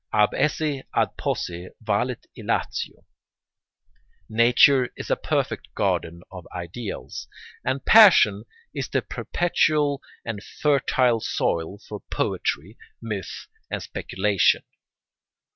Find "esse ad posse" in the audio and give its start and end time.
0.33-1.69